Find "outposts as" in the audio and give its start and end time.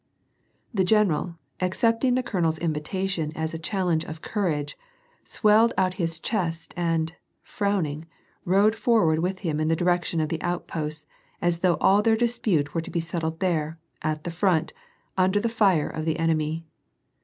10.41-11.59